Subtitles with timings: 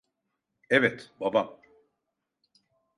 [0.69, 1.59] Evet, babam.